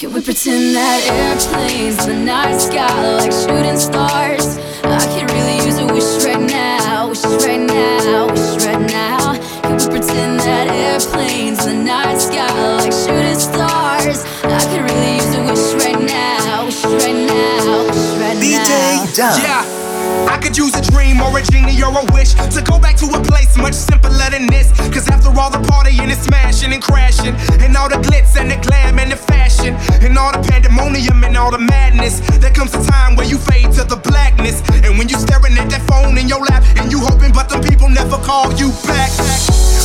Can 0.00 0.14
we 0.14 0.22
pretend 0.22 0.74
that 0.76 1.04
airplanes 1.12 2.06
in 2.06 2.24
the 2.24 2.24
night 2.24 2.56
sky 2.56 2.88
like 3.20 3.30
shooting 3.30 3.76
stars? 3.76 4.56
I 4.80 5.04
could 5.12 5.30
really 5.30 5.56
use 5.60 5.76
a 5.76 5.84
wish 5.92 6.24
right 6.24 6.40
now, 6.40 7.10
wish 7.10 7.22
right 7.44 7.60
now, 7.60 8.32
wish 8.32 8.64
right 8.64 8.80
now. 8.80 9.36
Can 9.60 9.76
we 9.76 10.00
pretend 10.00 10.40
that 10.40 10.68
airplanes 10.72 11.66
in 11.66 11.84
the 11.84 11.84
night 11.84 12.16
sky 12.16 12.48
like 12.80 12.96
shooting 12.96 13.36
stars? 13.36 14.24
I 14.40 14.64
could 14.72 14.88
really 14.88 15.16
use 15.20 15.36
a 15.36 15.44
wish 15.44 15.84
right 15.84 16.00
now, 16.00 16.64
wish 16.64 16.82
right 16.82 17.20
now, 17.28 17.84
wish 17.84 18.16
right 18.16 18.40
now. 18.40 18.40
DJ 18.40 19.16
Dom. 19.16 19.36
Yeah. 19.44 19.79
I 20.28 20.38
could 20.42 20.56
use 20.56 20.74
a 20.74 20.82
dream 20.90 21.20
or 21.20 21.36
a 21.38 21.42
genie 21.42 21.80
or 21.82 21.92
a 21.92 22.04
wish 22.12 22.34
to 22.34 22.60
go 22.62 22.78
back 22.78 22.96
to 22.96 23.06
a 23.06 23.20
place 23.22 23.56
much 23.56 23.74
simpler 23.74 24.30
than 24.30 24.46
this. 24.46 24.72
Cause 24.92 25.08
after 25.08 25.28
all 25.28 25.50
the 25.50 25.58
partying 25.58 26.10
and 26.10 26.20
smashing 26.20 26.72
and 26.72 26.82
crashing, 26.82 27.34
and 27.60 27.76
all 27.76 27.88
the 27.88 27.96
glitz 27.96 28.36
and 28.36 28.50
the 28.50 28.58
glam 28.66 28.98
and 28.98 29.12
the 29.12 29.16
fashion, 29.16 29.74
and 30.04 30.18
all 30.18 30.32
the 30.32 30.42
pandemonium 30.48 31.24
and 31.24 31.36
all 31.36 31.50
the 31.50 31.58
madness, 31.58 32.20
there 32.38 32.52
comes 32.52 32.74
a 32.74 32.82
time 32.84 33.16
where 33.16 33.26
you 33.26 33.38
fade 33.38 33.72
to 33.72 33.84
the 33.84 33.96
blackness. 33.96 34.62
And 34.84 34.98
when 34.98 35.08
you 35.08 35.16
staring 35.16 35.56
at 35.58 35.70
that 35.70 35.82
phone 35.88 36.18
in 36.18 36.28
your 36.28 36.40
lap, 36.40 36.64
and 36.76 36.90
you 36.90 37.00
hoping, 37.00 37.32
but 37.32 37.48
the 37.48 37.58
people 37.60 37.88
never 37.88 38.16
call 38.18 38.52
you 38.54 38.70
back. 38.86 39.10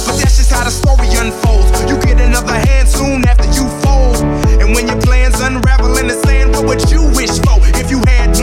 But 0.05 0.15
that's 0.21 0.38
just 0.38 0.52
how 0.52 0.63
the 0.63 0.71
story 0.71 1.09
unfolds. 1.15 1.71
You 1.90 1.99
get 2.02 2.20
another 2.21 2.54
hand 2.54 2.88
soon 2.88 3.26
after 3.26 3.48
you 3.52 3.67
fold. 3.84 4.17
And 4.62 4.73
when 4.73 4.88
your 4.88 5.02
plans 5.02 5.40
unravel 5.40 5.98
in 5.98 6.07
the 6.07 6.17
sand, 6.26 6.54
what 6.54 6.65
would 6.65 6.90
you 6.90 7.04
wish 7.15 7.35
for 7.41 7.57
if 7.77 7.84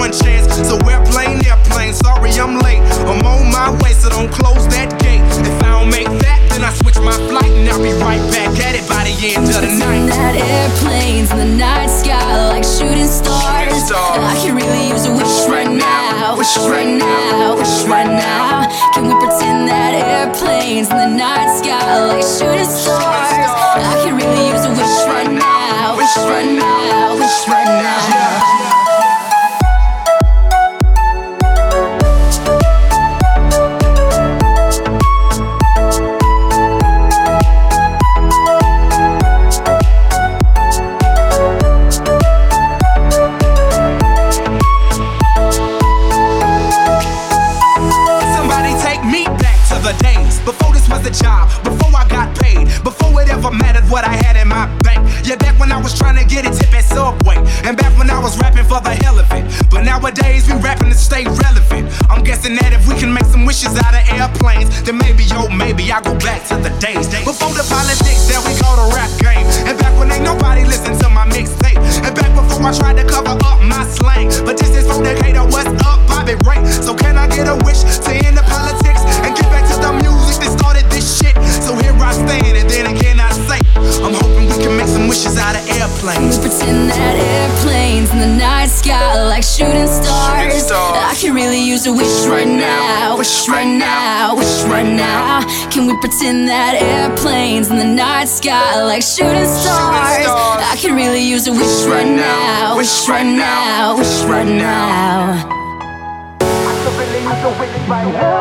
one 0.03 0.11
chance? 0.11 0.51
So 0.67 0.75
airplane, 0.91 1.39
airplane, 1.47 1.95
sorry 1.95 2.35
I'm 2.35 2.59
late. 2.59 2.83
I'm 3.07 3.23
on 3.23 3.47
my 3.55 3.71
way, 3.79 3.95
so 3.95 4.11
don't 4.11 4.33
close 4.35 4.67
that 4.75 4.91
gate. 4.99 5.23
If 5.47 5.63
I 5.63 5.79
don't 5.79 5.91
make 5.95 6.11
that, 6.27 6.43
then 6.51 6.67
I 6.67 6.75
switch 6.75 6.99
my 6.99 7.15
flight 7.31 7.47
and 7.55 7.71
I'll 7.71 7.79
be 7.79 7.95
right 8.03 8.19
back 8.35 8.51
at 8.67 8.75
it 8.75 8.83
by 8.91 9.07
the 9.07 9.15
end 9.23 9.47
of 9.47 9.63
the 9.63 9.71
night. 9.79 10.11
That 10.11 10.35
airplanes 10.35 11.31
in 11.31 11.39
the 11.39 11.53
night 11.55 11.87
sky 11.87 12.19
like 12.51 12.67
shooting 12.67 13.07
stars. 13.07 13.95
I 13.95 14.35
can 14.43 14.59
really 14.59 14.91
use 14.91 15.07
a 15.07 15.15
wish 15.15 15.47
right 15.47 15.71
now, 15.71 16.35
wish 16.35 16.51
right 16.67 16.99
now, 16.99 17.55
wish 17.63 17.87
right 17.87 18.11
now. 18.11 18.67
Can 18.99 19.07
we 19.07 19.15
pretend 19.23 19.71
that 19.71 19.95
airplanes 19.95 20.91
in 20.91 20.99
the 20.99 21.13
night 21.15 21.47
sky 21.63 21.79
like 22.11 22.27
shooting 22.27 22.67
stars? 22.67 23.55
I 23.79 24.03
can 24.03 24.19
really 24.19 24.51
use 24.51 24.67
a 24.67 24.73
wish 24.75 24.99
right 25.07 25.31
now, 25.31 25.95
wish 25.95 26.17
right 26.27 26.51
now, 26.59 27.15
wish 27.15 27.39
right 27.47 27.71
now. 27.71 28.42
Get 56.33 56.49
a 56.49 56.51
tip 56.57 56.73
at 56.73 56.85
Subway, 56.89 57.37
and 57.69 57.77
back 57.77 57.93
when 58.01 58.09
I 58.09 58.17
was 58.17 58.41
rapping 58.41 58.65
for 58.65 58.81
the 58.81 58.97
hell 59.05 59.21
of 59.21 59.29
it. 59.37 59.45
But 59.69 59.85
nowadays 59.85 60.49
we 60.49 60.57
rapping 60.65 60.89
to 60.89 60.97
stay 60.97 61.29
relevant. 61.29 61.93
I'm 62.09 62.25
guessing 62.25 62.57
that 62.57 62.73
if 62.73 62.89
we 62.89 62.97
can 62.97 63.13
make 63.13 63.29
some 63.29 63.45
wishes 63.45 63.77
out 63.77 63.93
of 63.93 64.01
airplanes, 64.09 64.73
then 64.83 64.97
maybe, 64.97 65.29
oh, 65.37 65.53
maybe 65.53 65.93
I 65.93 66.01
go 66.01 66.17
back 66.25 66.41
to 66.49 66.57
the 66.57 66.73
days 66.81 67.13
before 67.13 67.53
the 67.53 67.67
politics 67.69 68.33
that 68.33 68.41
we 68.49 68.57
call 68.57 68.81
the 68.81 68.89
rap 68.97 69.13
game, 69.21 69.45
and 69.69 69.77
back 69.77 69.93
when 70.01 70.09
ain't 70.09 70.25
nobody 70.25 70.65
listen 70.65 70.97
to 71.05 71.09
my 71.13 71.29
mixtape, 71.29 71.77
and 72.01 72.13
back 72.17 72.33
before 72.33 72.65
I 72.65 72.73
tried 72.73 72.97
to 72.97 73.05
cover 73.05 73.37
up 73.45 73.61
my 73.61 73.85
slang. 73.85 74.33
But 74.49 74.57
this 74.57 74.73
is 74.73 74.89
for 74.89 75.05
Decatur, 75.05 75.45
what's 75.53 75.69
up, 75.85 76.01
Bobby 76.09 76.41
Ray? 76.49 76.65
So 76.81 76.97
can 76.97 77.21
I 77.21 77.29
get 77.29 77.45
a 77.45 77.61
wish 77.61 77.85
to 77.85 78.11
end 78.25 78.41
the 78.41 78.47
politics 78.49 79.05
and 79.21 79.37
get 79.37 79.53
back 79.53 79.69
to 79.69 79.77
the 79.77 79.93
music 80.01 80.41
that 80.41 80.57
started 80.57 80.89
this 80.89 81.05
shit? 81.21 81.37
So 81.61 81.77
here 81.77 81.93
I 81.93 82.17
stand, 82.17 82.57
and 82.57 82.69
then 82.73 82.89
again 82.89 83.21
I 83.21 83.29
say, 83.45 83.61
I'm 84.01 84.17
hoping 84.17 84.49
we 84.49 84.57
can 84.65 84.73
make 84.81 84.89
some 84.89 85.13
wishes 85.13 85.37
out 85.37 85.61
of 85.61 85.72
airplanes. 85.83 86.39
We 86.39 86.45
pretend 86.49 86.91
that 86.91 87.17
airplanes 87.19 88.11
in 88.13 88.19
the 88.19 88.27
night 88.27 88.69
sky 88.69 89.23
like 89.27 89.43
shooting 89.43 89.89
stars. 89.89 90.43
Shooting 90.43 90.61
stars. 90.61 90.97
I 91.11 91.15
can 91.19 91.35
really 91.35 91.61
use 91.61 91.87
a 91.87 91.93
wish 91.93 92.27
right 92.27 92.47
now, 92.47 93.17
wish 93.19 93.49
right 93.49 93.67
now, 93.67 94.37
wish 94.37 94.63
right 94.65 94.87
now. 94.87 95.43
Can 95.71 95.87
we 95.87 95.97
pretend 95.99 96.49
that 96.49 96.75
airplanes 96.79 97.71
in 97.71 97.79
the 97.79 97.85
night 97.85 98.29
sky 98.29 98.83
like 98.83 99.03
shooting 99.03 99.47
stars? 99.47 100.27
I 100.73 100.77
can 100.79 100.95
really 100.95 101.23
use 101.23 101.47
a 101.49 101.53
wish 101.53 101.85
right 101.87 102.07
now, 102.07 102.77
wish 102.77 103.09
right 103.09 103.27
now, 103.27 103.97
wish 103.99 104.23
right 104.25 104.47
now. 104.47 105.33
I 106.41 106.75
could 106.85 106.97
really 106.99 107.23
use 107.27 107.43
a 107.43 107.51
wish 107.59 107.89
right 107.89 108.13
now. 108.13 108.33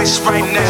Right 0.00 0.40
now. 0.54 0.69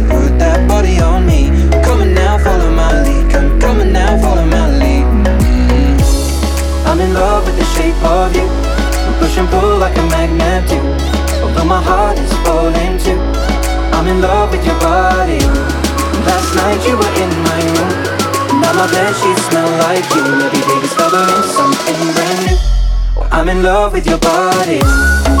night 16.81 16.89
you 16.89 16.97
were 16.97 17.13
in 17.21 17.29
my 17.43 17.61
room. 17.77 18.61
Now 18.61 18.73
my 18.73 18.91
bed 18.91 19.13
sheets 19.15 19.45
smell 19.47 19.69
like 19.79 20.07
you. 20.15 20.23
Every 20.23 20.61
day 20.61 20.81
discovering 20.81 21.43
something 21.43 22.13
brand 22.13 22.45
new. 22.45 22.57
I'm 23.31 23.49
in 23.49 23.63
love 23.63 23.93
with 23.93 24.05
your 24.05 24.19
body. 24.19 25.40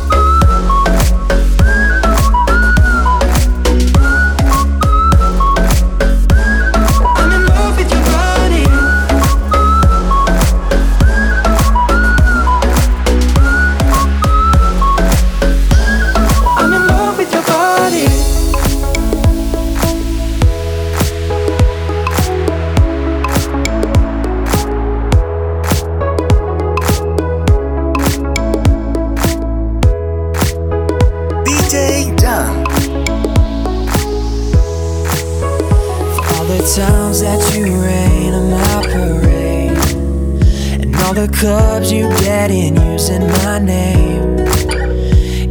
clubs 41.41 41.91
you 41.91 42.07
get 42.19 42.51
in 42.51 42.75
using 42.91 43.27
my 43.41 43.57
name. 43.57 44.37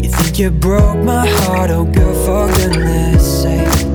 You 0.01 0.09
think 0.09 0.39
you 0.39 0.49
broke 0.53 0.99
my 0.99 1.27
heart, 1.27 1.71
oh 1.73 1.85
girl, 1.85 2.15
for 2.25 2.47
goodness 2.55 3.43
sake. 3.43 3.87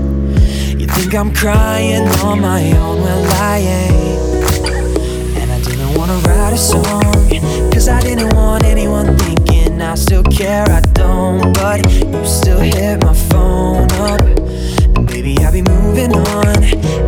You 0.78 0.88
think 0.88 1.16
I'm 1.16 1.34
crying 1.34 2.06
on 2.20 2.42
my 2.42 2.64
own, 2.80 3.00
well, 3.02 3.26
I 3.36 3.60
ain't. 3.60 5.38
And 5.38 5.50
I 5.50 5.62
didn't 5.62 5.98
wanna 5.98 6.18
write 6.28 6.52
a 6.52 6.58
song, 6.58 7.30
cause 7.72 7.88
I 7.88 8.02
didn't 8.02 8.36
want 8.36 8.66
anyone 8.66 9.18
thinking 9.20 9.82
I 9.82 9.96
still 9.96 10.24
care, 10.24 10.66
I 10.68 10.82
don't. 11.02 11.54
But 11.54 11.78
you 11.94 12.26
still 12.26 12.60
hit 12.60 13.06
my 13.06 13.14
phone 13.30 13.90
up. 13.94 14.20
Baby, 15.08 15.38
I'll 15.46 15.54
be 15.54 15.62
moving 15.62 16.14
on. 16.14 16.64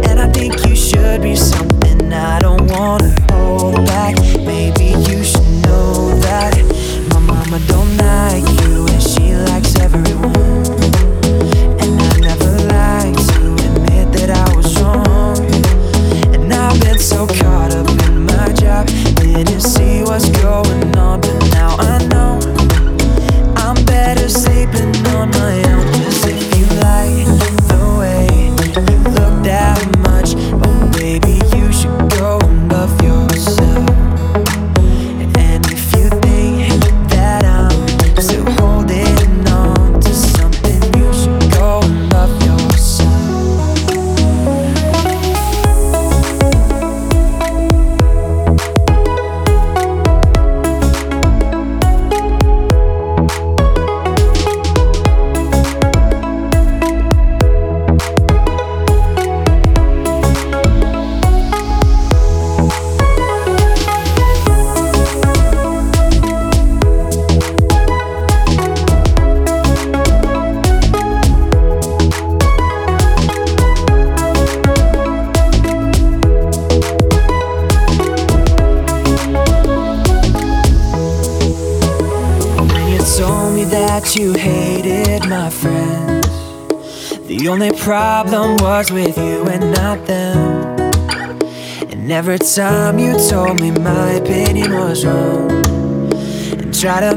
And 0.08 0.22
I 0.22 0.32
think 0.32 0.66
you 0.66 0.78
should 0.78 1.22
be 1.22 1.36
something 1.36 1.87
I 2.14 2.40
don't 2.40 2.68
wanna 2.72 3.14
hold 3.32 3.86
back. 3.86 4.16
Maybe 4.46 4.96
you 5.10 5.24
should 5.24 5.48
know 5.66 6.10
that 6.22 6.56
my 7.12 7.20
mama 7.20 7.60
don't 7.68 7.98
like 7.98 8.46
you 8.62 8.88
and 8.88 9.02
she 9.04 9.36
likes 9.36 9.76
everyone. 9.76 10.77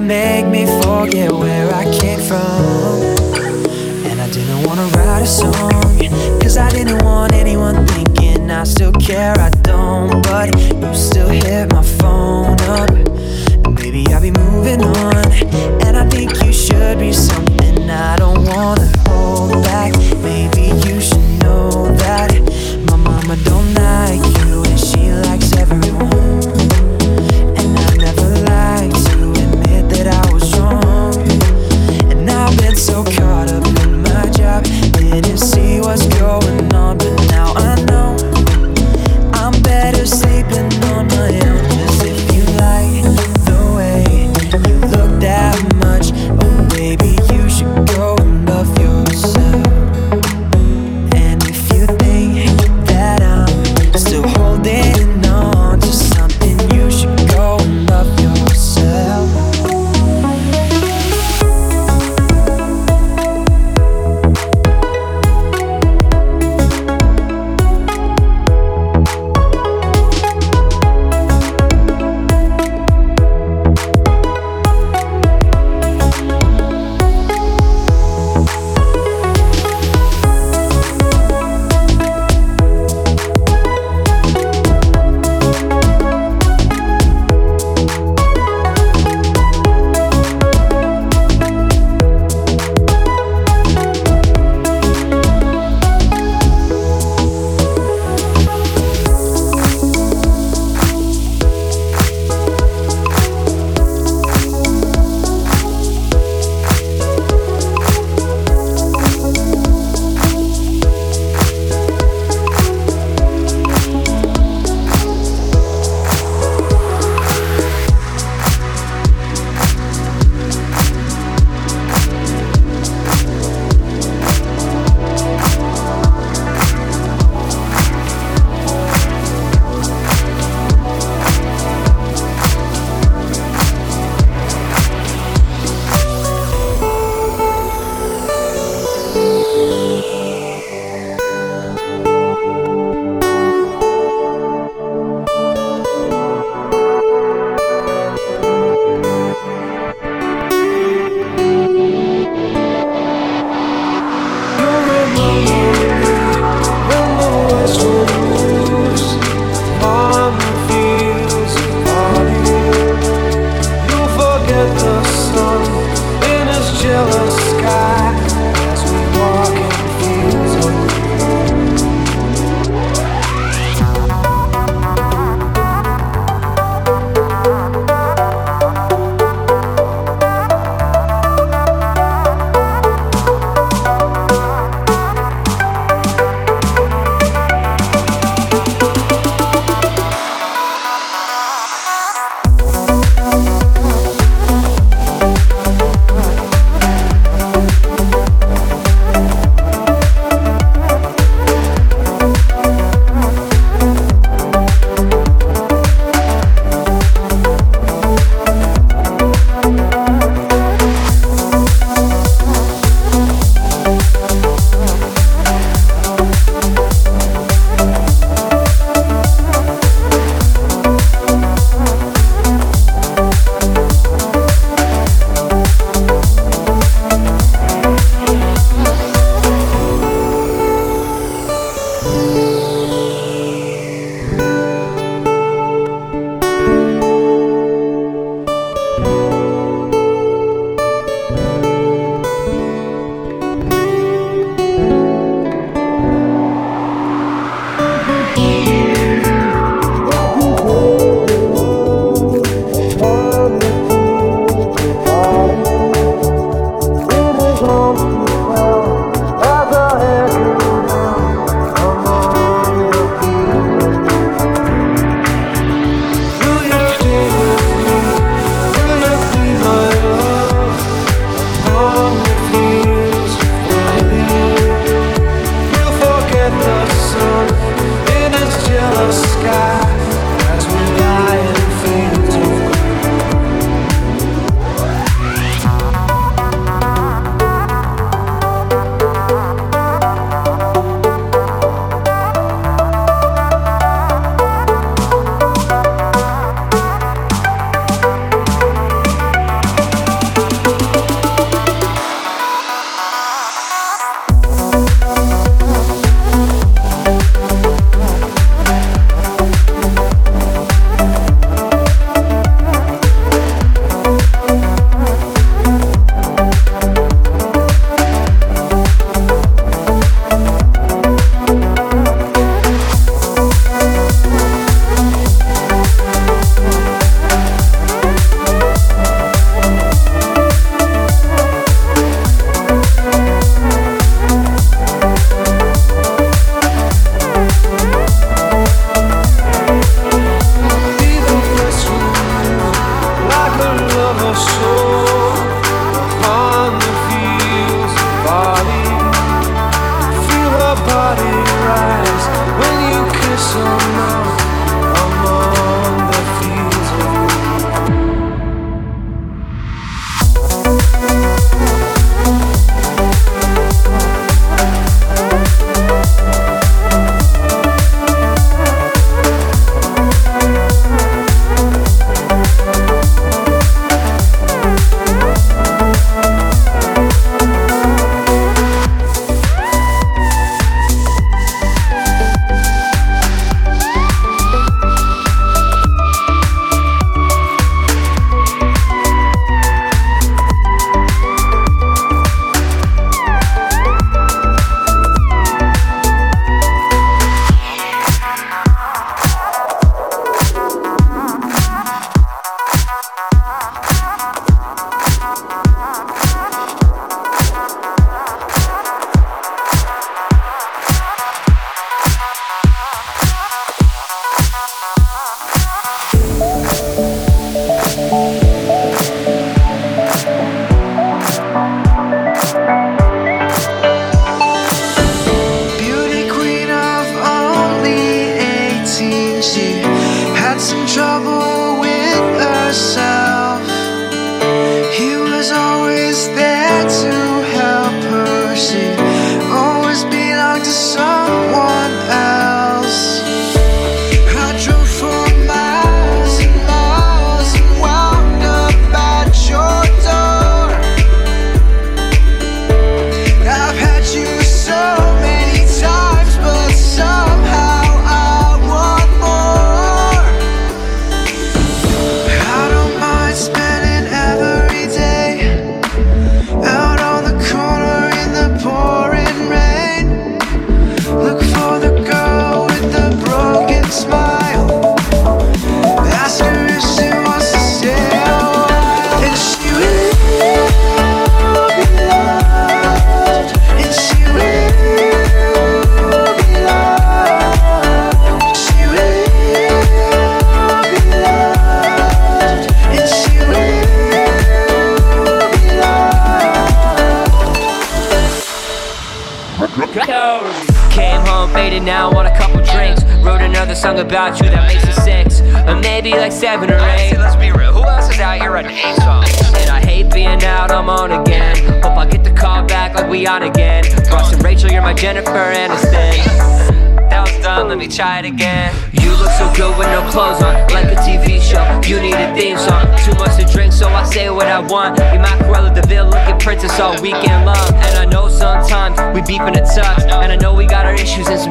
And 0.00 0.39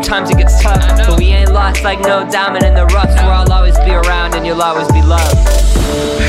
Sometimes 0.09 0.31
it 0.31 0.37
gets 0.39 0.63
tough, 0.63 1.07
but 1.07 1.19
we 1.19 1.25
ain't 1.25 1.51
lost 1.51 1.83
like 1.83 1.99
no 1.99 2.27
diamond 2.31 2.65
in 2.65 2.73
the 2.73 2.87
rough. 2.87 3.13
Where 3.13 3.31
I'll 3.31 3.53
always 3.53 3.77
be 3.77 3.91
around 3.91 4.33
and 4.33 4.43
you'll 4.43 4.63
always 4.63 4.91
be 4.91 5.03
loved. 5.03 6.28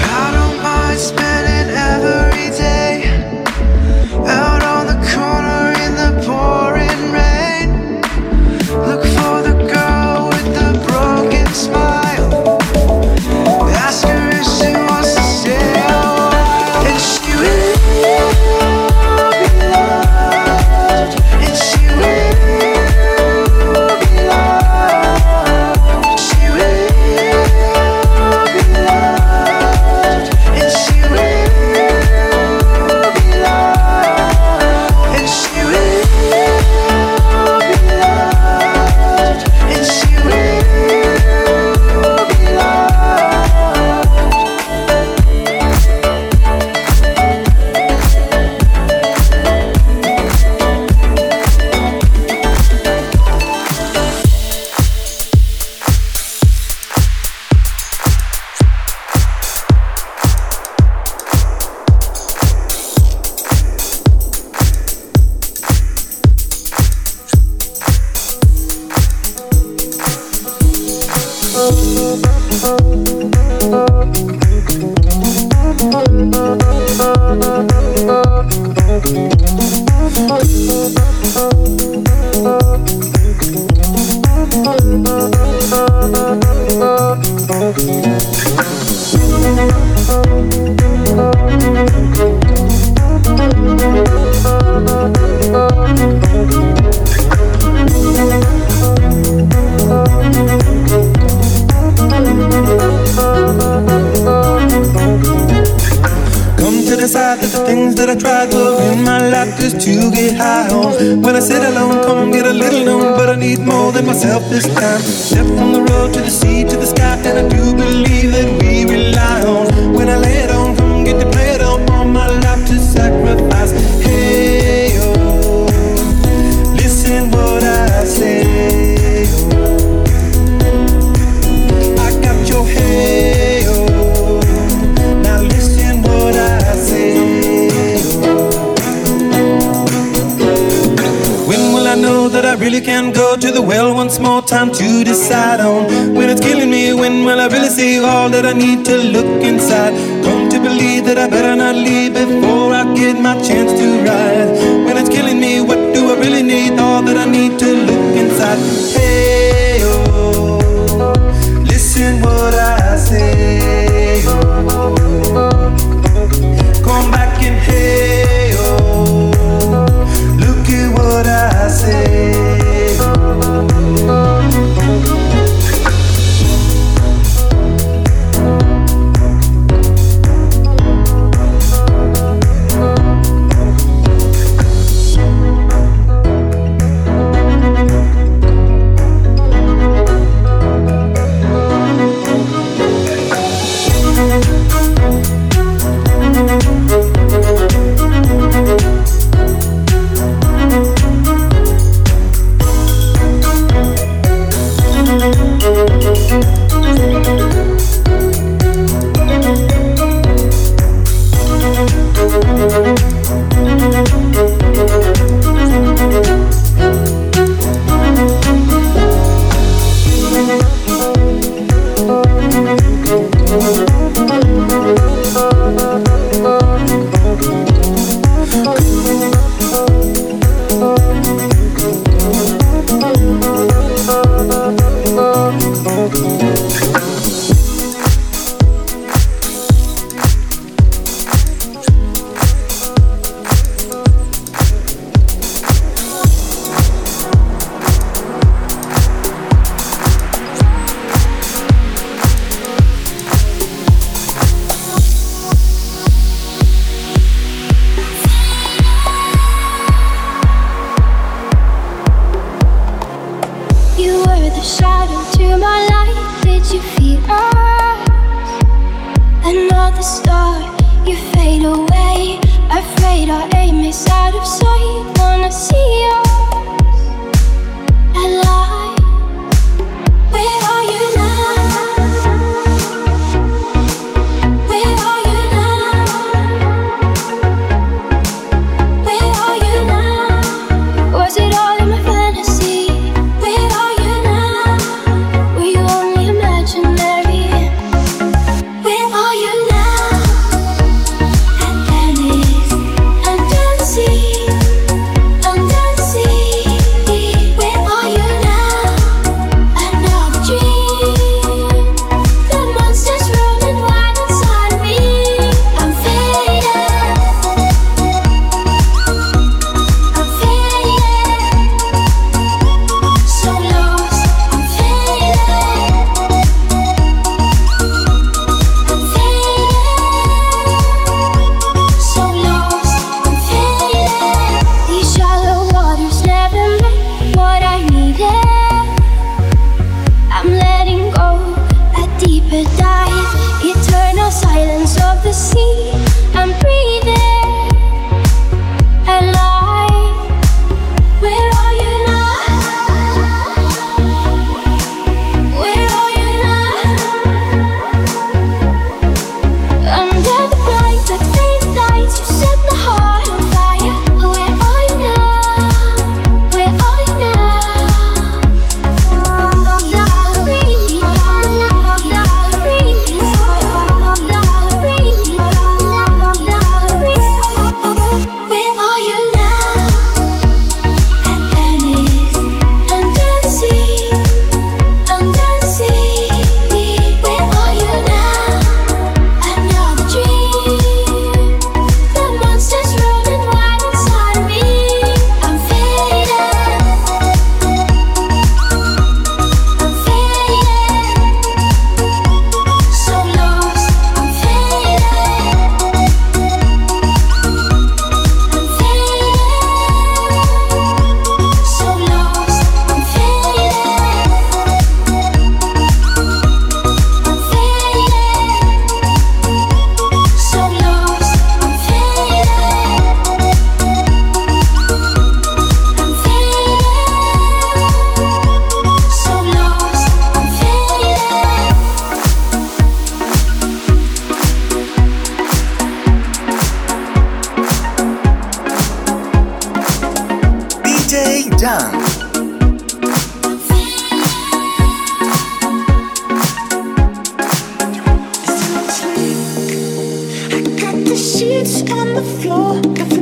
sheets 451.41 451.81
and 451.91 452.19
the 452.19 452.23
floor. 452.23 452.75
The 452.83 453.05
floor. 453.07 453.20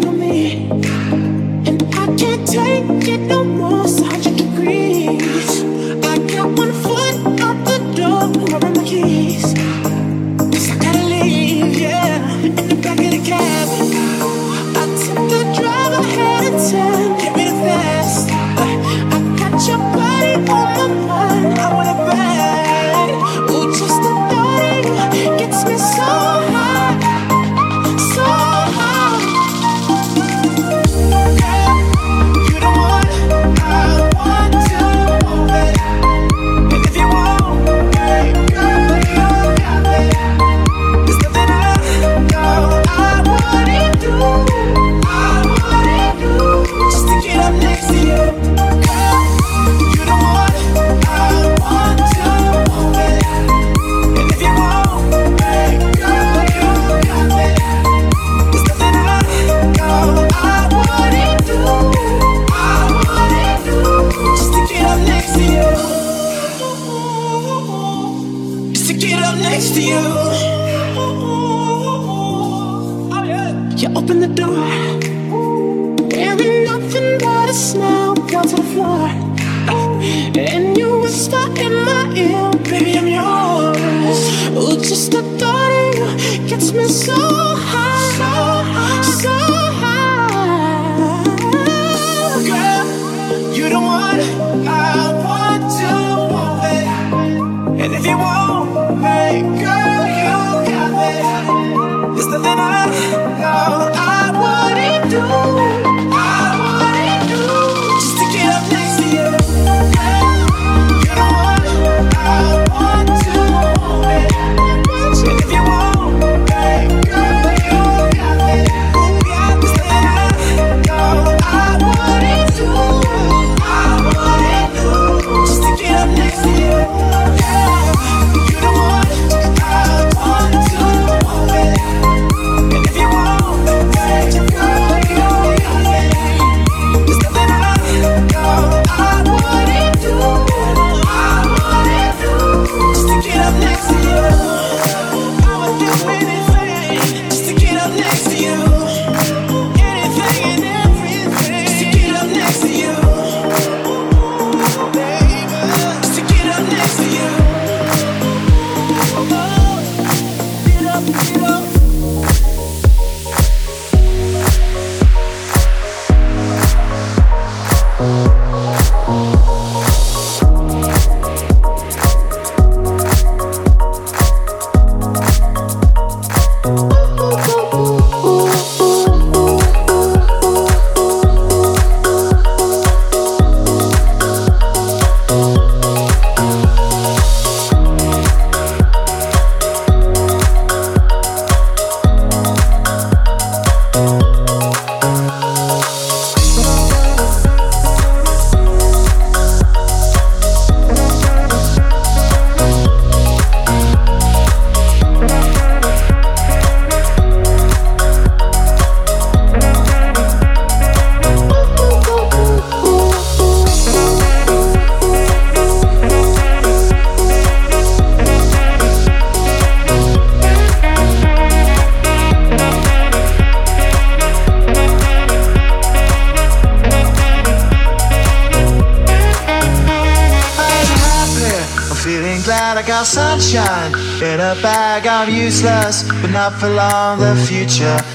not 236.50 236.60
for 236.60 236.68
long, 236.68 237.18
the 237.18 237.34
future. 237.46 238.07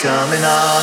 coming 0.00 0.42
up. 0.44 0.82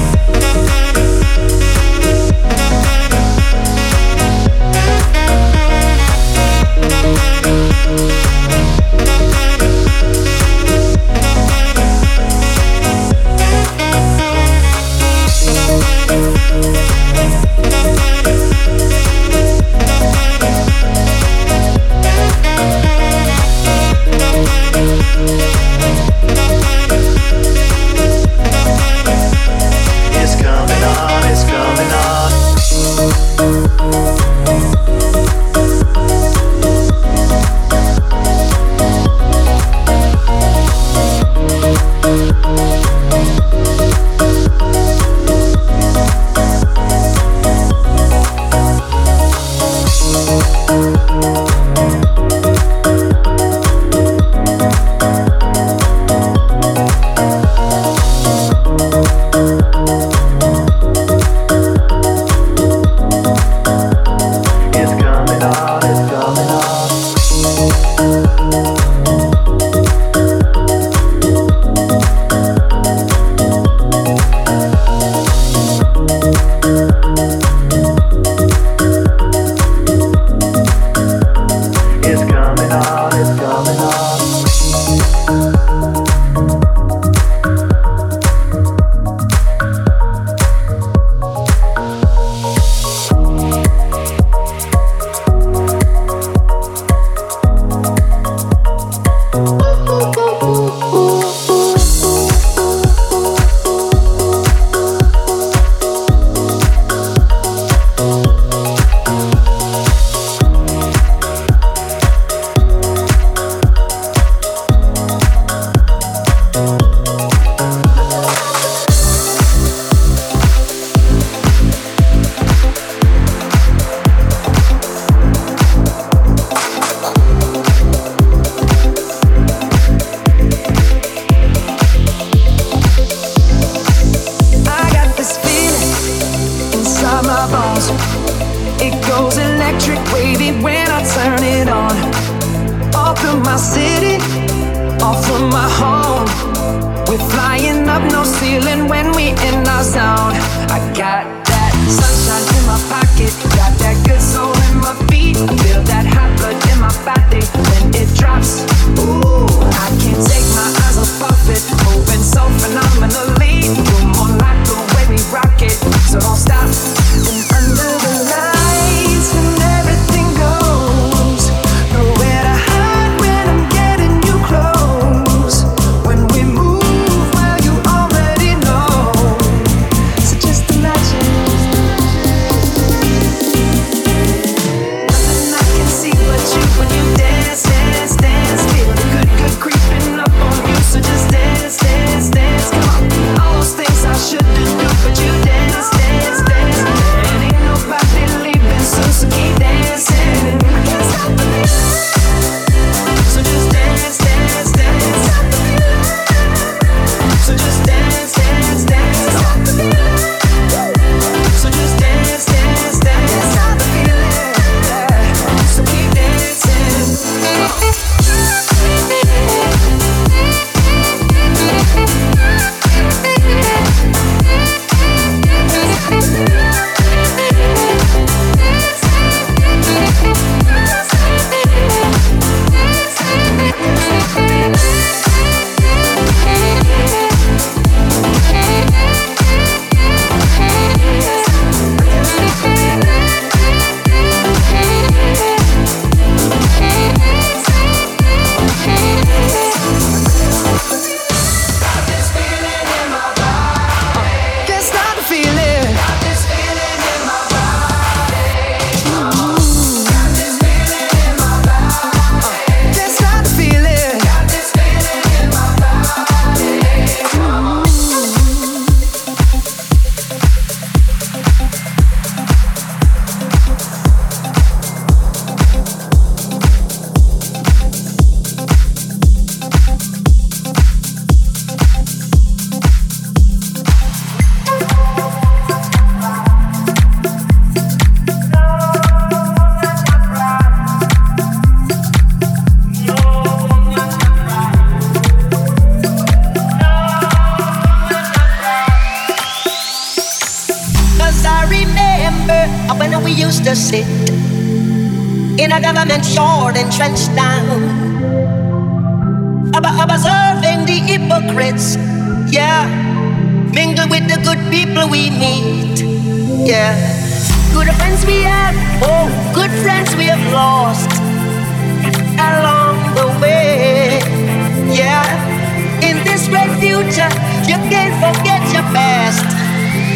future, 327.29 327.69
you 327.69 327.77
can't 327.89 328.15
forget 328.19 328.61
your 328.73 328.83
past. 328.93 329.45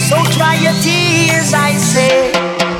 So 0.02 0.16
dry 0.38 0.56
your 0.56 0.74
tears, 0.82 1.54
I 1.54 1.74
say. 1.74 2.75